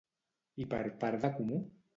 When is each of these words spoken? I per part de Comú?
I 0.65 0.67
per 0.73 0.81
part 1.05 1.23
de 1.27 1.33
Comú? 1.37 1.65